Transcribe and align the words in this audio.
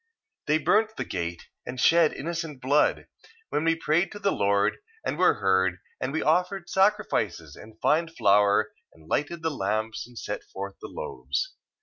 1:8. 0.47 0.47
They 0.47 0.57
burnt 0.57 0.95
the 0.97 1.05
gate, 1.05 1.43
and 1.63 1.79
shed 1.79 2.11
innocent 2.11 2.59
blood: 2.59 3.05
then 3.51 3.63
we 3.63 3.75
prayed 3.75 4.11
to 4.13 4.17
the 4.17 4.31
Lord, 4.31 4.77
and 5.05 5.15
were 5.19 5.35
heard, 5.35 5.77
and 5.99 6.11
we 6.11 6.23
offered 6.23 6.67
sacrifices, 6.71 7.55
and 7.55 7.79
fine 7.81 8.09
flour, 8.09 8.71
and 8.93 9.07
lighted 9.07 9.43
the 9.43 9.51
lamps, 9.51 10.07
and 10.07 10.17
set 10.17 10.43
forth 10.43 10.73
the 10.81 10.87
loaves. 10.87 11.53